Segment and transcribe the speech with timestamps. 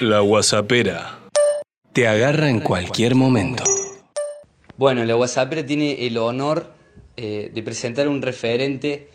[0.00, 1.20] La WhatsAppera.
[1.94, 3.64] Te agarra en cualquier momento.
[4.76, 6.70] Bueno, la WhatsAppera tiene el honor
[7.16, 9.08] eh, de presentar un referente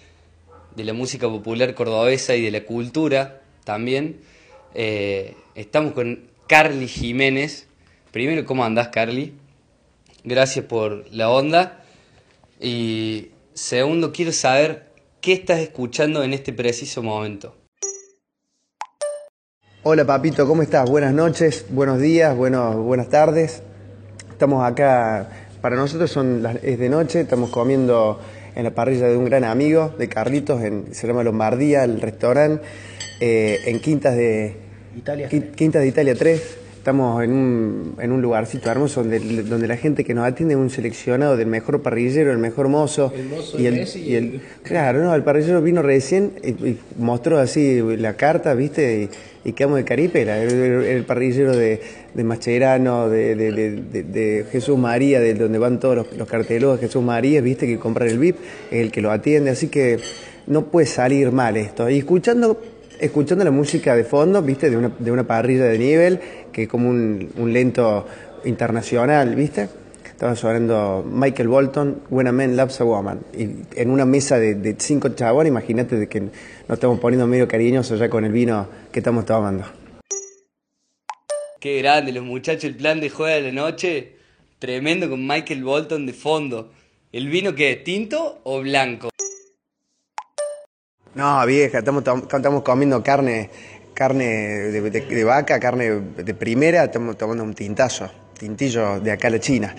[0.75, 4.21] de la música popular cordobesa y de la cultura también.
[4.73, 7.67] Eh, estamos con Carly Jiménez.
[8.09, 9.35] Primero, ¿cómo andás, Carly?
[10.23, 11.83] Gracias por la onda.
[12.59, 14.87] Y segundo, quiero saber
[15.21, 17.60] qué estás escuchando en este preciso momento.
[19.83, 20.87] Hola papito, ¿cómo estás?
[20.87, 23.63] Buenas noches, buenos días, buenos, buenas tardes.
[24.29, 25.27] Estamos acá,
[25.59, 28.19] para nosotros son las, es de noche, estamos comiendo
[28.53, 32.63] en la parrilla de un gran amigo, de Carlitos, en, se llama Lombardía, el restaurante,
[33.21, 34.55] eh, en Quintas de
[34.95, 35.27] Italia.
[35.29, 36.57] Quintas de Italia 3.
[36.81, 40.59] Estamos en un, en un lugarcito hermoso donde, donde la gente que nos atiende es
[40.59, 43.13] un seleccionado del mejor parrillero, el mejor mozo.
[43.15, 46.79] El mozo y el, Messi y el- Claro, no, el parrillero vino recién y, y
[46.97, 49.09] mostró así la carta, ¿viste?
[49.45, 50.37] Y, y quedamos de caripela.
[50.39, 50.51] Era
[50.91, 51.81] el, parrillero de,
[52.15, 53.51] de Mascherano, de, de,
[54.03, 57.67] de- Jesús María, de donde van todos los, los cartelos de Jesús María, ¿viste?
[57.67, 58.37] Que compran el VIP,
[58.71, 59.51] es el que lo atiende.
[59.51, 59.99] Así que
[60.47, 61.87] no puede salir mal esto.
[61.91, 62.59] Y escuchando
[63.01, 66.19] escuchando la música de fondo, viste, de una, de una parrilla de nivel,
[66.51, 68.05] que es como un, un lento
[68.45, 69.69] internacional, viste.
[70.05, 73.21] Estaba sonando Michael Bolton, When a Man Loves a Woman.
[73.35, 76.31] Y en una mesa de, de cinco chabones, imagínate de que nos
[76.69, 79.65] estamos poniendo medio cariñosos ya con el vino que estamos tomando.
[81.59, 84.13] Qué grande, los muchachos, el plan de juega de la noche.
[84.59, 86.71] Tremendo con Michael Bolton de fondo.
[87.11, 87.75] ¿El vino qué?
[87.77, 89.09] ¿Tinto o blanco?
[91.13, 93.49] No, vieja, estamos, comiendo carne,
[93.93, 98.09] carne de, de- vaca, carne de primera, estamos tomando un tintazo,
[98.39, 99.75] tintillo de acá a la China.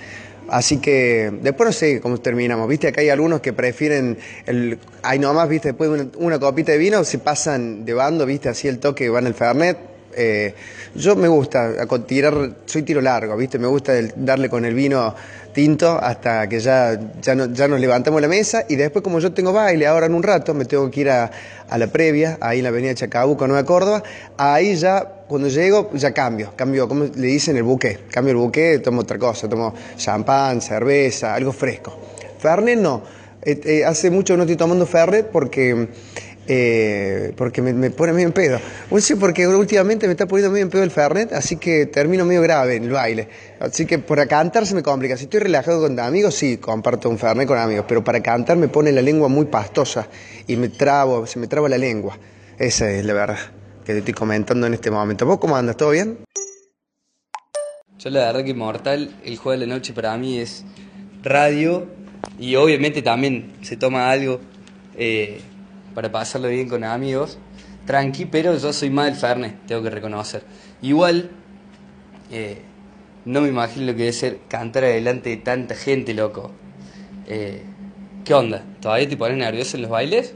[0.50, 5.18] Así que después no sé cómo terminamos, viste, acá hay algunos que prefieren, el, hay
[5.18, 8.78] nomás, viste, después de una, copita de vino se pasan de bando, viste, así el
[8.78, 9.78] toque van al Fernet.
[10.14, 10.54] Eh,
[10.94, 14.74] yo me gusta a tirar, soy tiro largo, viste, me gusta el- darle con el
[14.74, 15.14] vino
[15.52, 19.32] tinto hasta que ya, ya, no- ya nos levantamos la mesa y después como yo
[19.32, 21.30] tengo baile ahora en un rato, me tengo que ir a,
[21.68, 24.02] a la previa, ahí en la avenida Chacabuco, Nueva Córdoba,
[24.36, 28.78] ahí ya cuando llego ya cambio, cambio, como le dicen el buque, cambio el buque,
[28.78, 31.98] tomo otra cosa, tomo champán, cerveza, algo fresco.
[32.38, 33.02] Fernet no,
[33.44, 35.88] Eh, eh, hace mucho que no estoy tomando Fernet porque...
[36.48, 38.58] eh, porque me, pone medio en pedo.
[38.90, 42.24] No sé porque últimamente me está poniendo medio en pedo el Fernet, así que termino
[42.24, 43.28] medio grave en el baile.
[43.60, 45.16] Así que para cantar se me complica.
[45.16, 48.68] Si estoy relajado con amigos, sí, comparto un Fernet con amigos, pero para cantar me
[48.68, 50.08] pone la lengua muy pastosa
[50.46, 52.18] y me trabo, se me traba la lengua.
[52.58, 53.38] Esa es la verdad
[53.84, 55.26] que te estoy comentando en este momento.
[55.26, 55.76] ¿Vos cómo andas?
[55.76, 56.18] ¿Todo bien?
[57.98, 60.64] Yo la verdad que Mortal, el juego de la noche para mí es
[61.22, 61.86] radio
[62.38, 64.40] y obviamente también se toma algo
[64.96, 65.40] eh,
[65.94, 67.38] para pasarlo bien con amigos.
[67.86, 70.44] Tranqui, pero yo soy más del tengo que reconocer.
[70.82, 71.30] Igual,
[72.30, 72.62] eh,
[73.24, 76.50] no me imagino lo que debe ser cantar adelante de tanta gente, loco.
[77.26, 77.62] Eh,
[78.24, 78.64] ¿Qué onda?
[78.80, 80.34] ¿Todavía te pones nervioso en los bailes?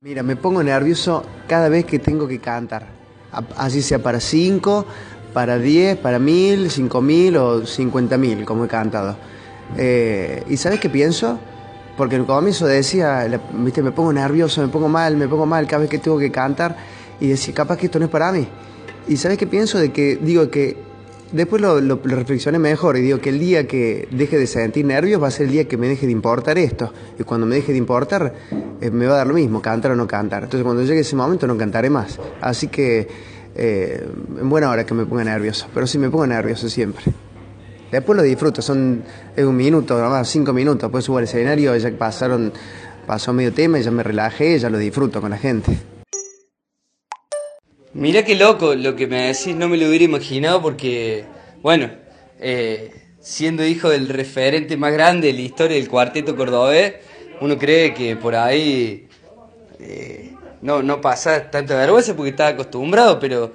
[0.00, 2.86] Mira, me pongo nervioso cada vez que tengo que cantar.
[3.56, 4.86] Así sea para 5,
[5.32, 9.16] para 10, para 1000, 5000 o 50000, como he cantado.
[9.76, 11.38] Eh, ¿Y sabes qué pienso?
[11.98, 15.66] Porque en el comienzo decía, viste, me pongo nervioso, me pongo mal, me pongo mal
[15.66, 16.76] cada vez que tengo que cantar.
[17.20, 18.48] Y decía, capaz que esto no es para mí.
[19.08, 19.78] ¿Y sabes qué pienso?
[19.78, 20.88] De que, digo que
[21.30, 25.22] Después lo, lo- reflexioné mejor y digo que el día que deje de sentir nervios
[25.22, 26.90] va a ser el día que me deje de importar esto.
[27.18, 28.32] Y cuando me deje de importar,
[28.80, 30.44] eh, me va a dar lo mismo, cantar o no cantar.
[30.44, 32.18] Entonces cuando llegue ese momento no cantaré más.
[32.40, 33.08] Así que
[33.54, 34.08] eh,
[34.40, 37.04] en buena hora que me ponga nervioso, pero sí me pongo nervioso siempre.
[37.90, 39.02] Después lo disfruto, son
[39.34, 42.52] es un minuto, nomás cinco minutos, después subo al escenario, ya pasaron,
[43.06, 45.72] pasó medio tema ya me relajé, ya lo disfruto con la gente.
[47.94, 51.24] Mirá qué loco lo que me decís, no me lo hubiera imaginado porque,
[51.62, 51.90] bueno,
[52.38, 56.94] eh, siendo hijo del referente más grande de la historia del cuarteto cordobés,
[57.40, 59.08] uno cree que por ahí
[59.80, 63.52] eh, no, no pasa tanta vergüenza porque está acostumbrado, pero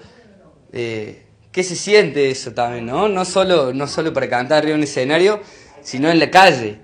[0.71, 1.22] eh,
[1.53, 3.07] ¿qué se siente eso también, no?
[3.07, 5.39] No solo, no solo para cantar arriba de un escenario,
[5.81, 6.79] sino en la calle.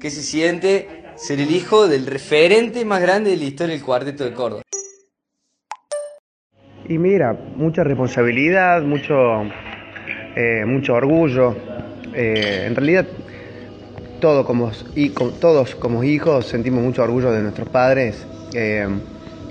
[0.00, 4.24] ¿Qué se siente ser el hijo del referente más grande de la historia del cuarteto
[4.24, 4.62] de Córdoba?
[6.88, 9.14] Y mira, mucha responsabilidad, mucho,
[10.34, 11.54] eh, mucho orgullo.
[12.14, 13.06] Eh, en realidad,
[14.20, 18.86] todo como, y todos como hijos sentimos mucho orgullo de nuestros padres, eh,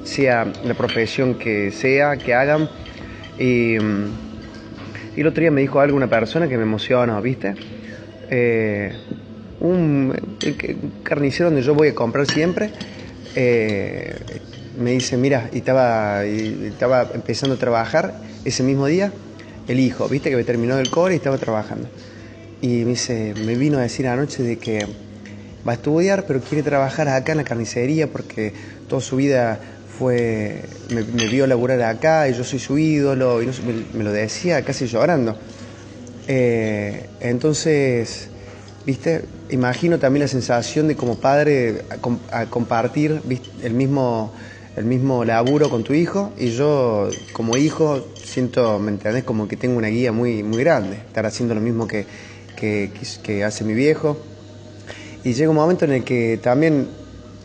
[0.03, 2.69] sea la profesión que sea, que hagan.
[3.38, 4.35] Y, mm,
[5.15, 7.56] y el otro día me dijo algo una persona que me emocionó, ¿viste?
[8.29, 8.91] Eh,
[9.59, 10.13] un
[11.03, 12.69] carnicero donde yo voy a comprar siempre,
[13.35, 14.15] eh,
[14.77, 19.12] me dice, mira, y estaba, estaba empezando a trabajar ese mismo día,
[19.67, 21.88] el hijo, viste que me terminó del core y estaba trabajando.
[22.62, 24.85] Y me dice, me vino a decir anoche de que
[25.67, 28.53] va a estudiar, pero quiere trabajar acá en la carnicería porque
[28.88, 29.59] toda su vida
[29.97, 33.50] fue, me, vio laburar acá y yo soy su ídolo, y
[33.94, 35.38] me, lo decía casi llorando.
[36.27, 38.30] Eh, entonces,
[38.86, 41.83] viste, imagino también la sensación de como padre
[42.50, 43.21] compartir
[43.63, 44.33] el mismo
[44.75, 49.24] el mismo laburo con tu hijo y yo como hijo siento, ¿me entendés?
[49.24, 52.06] Como que tengo una guía muy, muy grande, estar haciendo lo mismo que,
[52.57, 54.18] que hace mi viejo.
[55.24, 56.88] Y llega un momento en el que también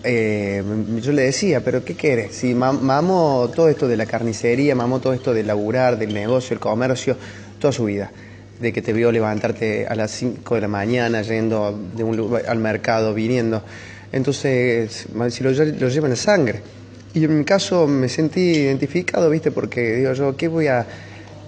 [0.02, 0.62] eh,
[1.02, 2.34] yo le decía, pero ¿qué quieres?
[2.34, 6.60] Si mamo todo esto de la carnicería, mamo todo esto de laburar, del negocio, el
[6.60, 7.16] comercio,
[7.58, 8.10] toda su vida.
[8.60, 11.78] De que te vio levantarte a las 5 de la mañana, yendo
[12.46, 13.62] al mercado, viniendo.
[14.12, 16.62] Entonces, si lo, llevan en sangre.
[17.14, 19.50] Y en mi caso me sentí identificado, ¿viste?
[19.50, 20.86] Porque digo yo, ¿qué voy a...?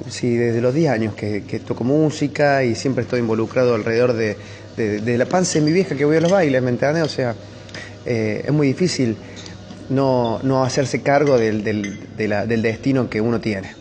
[0.09, 4.37] Si desde los 10 años que, toco música y siempre estoy involucrado alrededor de,
[4.77, 7.05] de, la panza de mi vieja que voy a los bailes, ¿me entiendes?
[7.05, 7.37] O sea,
[8.05, 9.17] eh, es muy difícil
[9.89, 13.75] no, no hacerse cargo del, del, del, destino que uno tiene.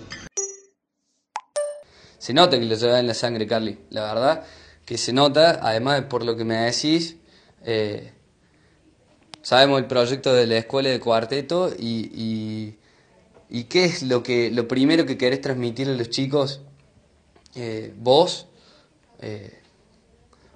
[2.18, 4.44] Se nota que lo lleva en la sangre, Carly, la verdad,
[4.85, 7.18] que se nota, además por lo que me decís,
[7.65, 8.12] eh,
[9.41, 12.75] sabemos el proyecto de la escuela de cuarteto y,
[13.50, 16.62] y, qué es lo, que, lo primero que querés transmitirle a los chicos,
[17.56, 18.47] eh, vos,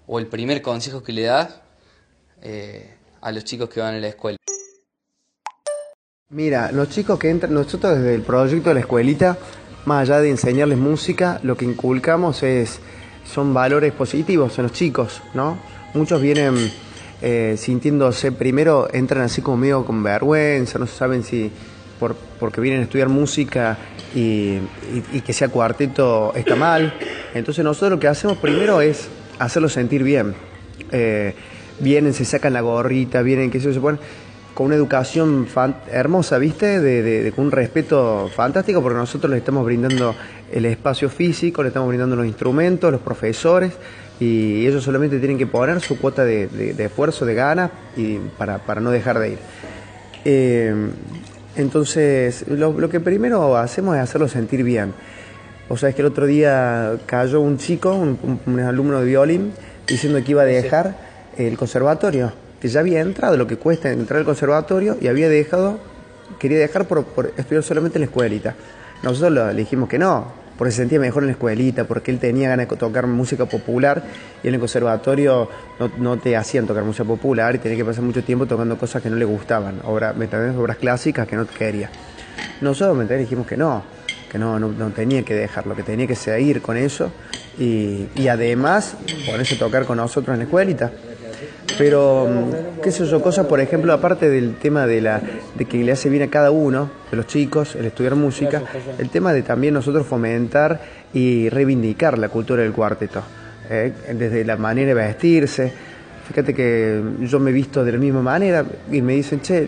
[0.08, 1.62] o el primer consejo que le das
[3.26, 4.38] a los chicos que van a la escuela?
[6.30, 9.38] Mira, los chicos que entran, nosotros desde el proyecto de la escuelita,
[9.86, 12.80] más allá de enseñarles música, lo que inculcamos es
[13.26, 15.58] son valores positivos en los chicos, ¿no?
[15.96, 16.72] Muchos vienen
[17.24, 21.52] eh, sintiéndose, primero entran así como medio con vergüenza, no saben si
[22.00, 23.76] por, porque vienen a estudiar música
[24.14, 24.60] y,
[25.26, 26.94] que sea cuarteto está mal.
[27.34, 29.08] Entonces nosotros lo que hacemos primero es
[29.40, 30.36] hacerlos sentir bien.
[30.92, 31.34] Eh,
[31.80, 34.00] vienen, se sacan la gorrita, vienen, que se ponen
[34.56, 35.48] con una educación
[35.92, 36.80] hermosa, ¿viste?
[36.80, 40.16] De, con un respeto fantástico, porque nosotros les estamos brindando
[40.52, 43.74] el espacio físico, le estamos brindando los instrumentos, los profesores,
[44.18, 48.92] y ellos solamente tienen que poner su cuota de, esfuerzo, de ganas, y para, no
[48.92, 49.40] dejar de ir.
[50.24, 50.74] Eh,
[51.58, 54.94] entonces, lo, que primero hacemos es hacerlo sentir bien.
[55.68, 59.52] O sea, es que el otro día cayó un chico, un alumno de violín,
[59.86, 61.05] diciendo que iba a dejar
[61.38, 65.80] el conservatorio, que ya había entrado, lo que cuesta entrar al conservatorio, y había dejado,
[66.40, 67.06] quería dejar por,
[67.38, 68.56] estudiar solamente en la escuelita.
[69.04, 72.50] Nosotros le dijimos que no, porque se sentía mejor en la escuelita, porque él tenía
[72.50, 74.04] ganas de tocar música popular
[74.44, 75.50] y en el conservatorio
[75.98, 79.10] no, te hacían tocar música popular y tenía que pasar mucho tiempo tocando cosas que
[79.10, 80.16] no le gustaban, obras,
[80.58, 81.90] obras clásicas que no quería.
[82.62, 83.84] Nosotros ¿me dijimos que no,
[84.32, 87.12] que no, no, tenía que dejarlo, que tenía que seguir con eso
[87.60, 88.96] y, y además
[89.26, 90.92] ponerse a tocar con nosotros en la escuelita.
[91.78, 95.22] Pero, mm, qué sé yo, cosas, por ejemplo, aparte del tema de, la,
[95.56, 98.62] de que le hace bien a cada uno, de los chicos, el estudiar música,
[98.98, 100.80] el tema de también nosotros fomentar
[101.14, 103.22] y reivindicar la cultura del cuarteto,
[103.70, 103.92] ¿eh?
[104.14, 105.74] desde la manera de vestirse.
[106.28, 109.68] Fíjate que yo me he visto de la misma manera y me dicen, che,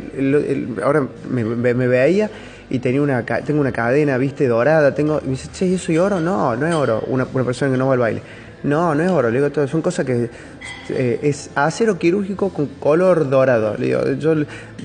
[0.84, 2.30] ahora me, me, veía
[2.70, 5.92] y tenía una, tengo una cadena, viste, dorada, tengo, y me dice, che, ¿y eso
[5.92, 6.20] es oro?
[6.20, 8.22] No, no es oro, una persona que no va al baile.
[8.68, 10.30] No, no es oro, le digo, todo, son cosas que
[10.90, 13.78] eh, es acero quirúrgico con color dorado.
[13.78, 14.36] Le digo, yo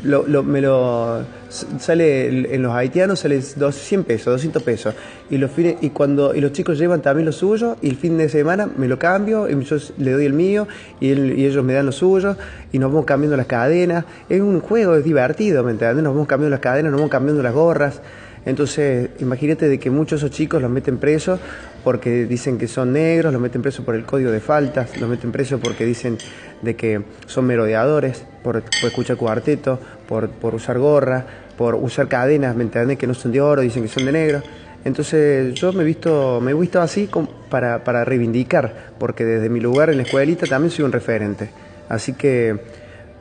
[0.05, 4.95] lo, me lo sale en los haitianos sale 100 pesos, 200 pesos.
[5.31, 8.17] Y los fines, y cuando y los chicos llevan también lo suyo y el fin
[8.19, 10.69] de semana me lo cambio y yo le doy el mío
[11.01, 12.37] y, y ellos me dan lo suyo
[12.71, 14.05] y nos vamos cambiando las cadenas.
[14.29, 16.05] Es un juego, es divertido, ¿me entiendes?
[16.05, 18.01] Nos vamos cambiando las cadenas, nos vamos cambiando las gorras.
[18.45, 21.39] Entonces, imagínate de que muchos de esos chicos los meten presos
[21.85, 25.33] porque dicen que son negros, los meten presos por el código de faltas, los meten
[25.33, 26.19] presos porque dicen
[26.63, 31.25] de que son merodeadores, por, escuchar cuarteto, por, por, usar gorra,
[31.57, 32.99] por usar cadenas, ¿me entiendes?
[32.99, 34.43] Que no son de oro, dicen que son de negro.
[34.85, 37.09] Entonces yo me he visto, me he visto así
[37.49, 41.51] para, para reivindicar, porque desde mi lugar en la escuelita también soy un referente.
[41.89, 42.59] Así que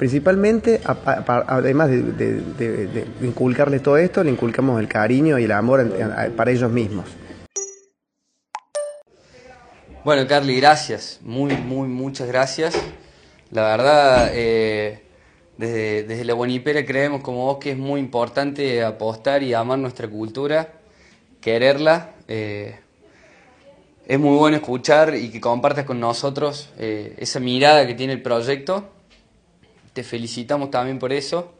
[0.01, 5.87] Principalmente, además de, inculcarles todo esto, le inculcamos el cariño y el amor
[6.35, 7.05] para ellos mismos.
[10.03, 11.19] Bueno, Carly, gracias.
[11.21, 12.73] Muy, muy, muchas gracias.
[13.51, 15.03] La verdad, eh,
[15.57, 20.07] desde, desde la Buenipera creemos como vos que es muy importante apostar y amar nuestra
[20.07, 20.73] cultura,
[21.39, 22.15] quererla.
[22.27, 22.79] Eh,
[24.07, 28.23] es muy bueno escuchar y que compartas con nosotros eh, esa mirada que tiene el
[28.23, 28.89] proyecto
[29.93, 31.53] te felicitamos también por eso.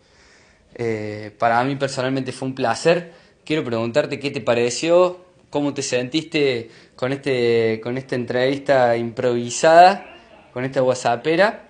[1.38, 3.13] Para mí personalmente fue un placer.
[3.45, 5.19] Quiero preguntarte qué te pareció,
[5.51, 10.15] cómo te sentiste con, este, con esta entrevista improvisada,
[10.53, 11.67] con esta whatsappera.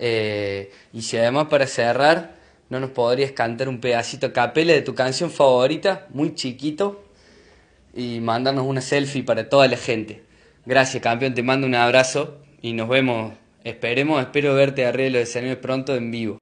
[0.00, 2.34] Eh, y si además para cerrar,
[2.68, 7.04] ¿no nos podrías cantar un pedacito capela de tu canción favorita, muy chiquito,
[7.94, 10.24] y mandarnos una selfie para toda la gente?
[10.64, 13.34] Gracias, campeón, te mando un abrazo y nos vemos.
[13.64, 16.38] Esperemos, espero verte arriba de los escenarios pronto en vivo.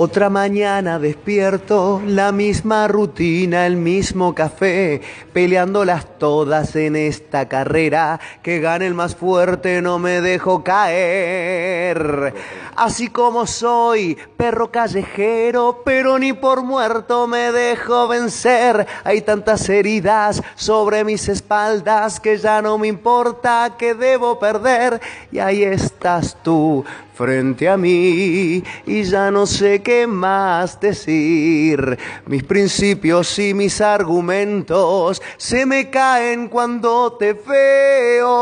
[0.00, 5.00] Otra mañana despierto, la misma rutina, el mismo café,
[5.32, 12.32] peleándolas todas en esta carrera, que gane el más fuerte, no me dejo caer.
[12.78, 18.86] Así como soy, perro callejero, pero ni por muerto me dejo vencer.
[19.02, 25.00] Hay tantas heridas sobre mis espaldas que ya no me importa que debo perder.
[25.32, 26.84] Y ahí estás tú,
[27.18, 31.98] frente a mí y ya no sé qué más decir.
[32.26, 38.36] Mis principios y mis argumentos se me caen cuando te veo.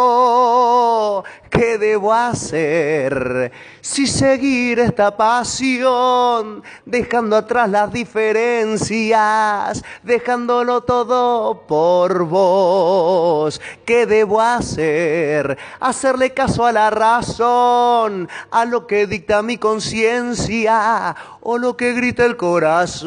[1.48, 3.50] ¿Qué debo hacer?
[3.88, 13.60] Si seguir esta pasión, dejando atrás las diferencias, dejándolo todo por vos.
[13.84, 15.56] ¿Qué debo hacer?
[15.78, 22.24] Hacerle caso a la razón, a lo que dicta mi conciencia o lo que grita
[22.24, 22.98] el corazón.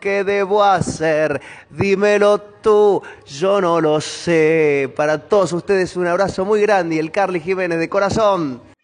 [0.00, 1.40] ¿Qué debo hacer?
[1.70, 4.92] Dímelo tú, yo no lo sé.
[4.96, 8.75] Para todos ustedes un abrazo muy grande y el Carly Jiménez de corazón.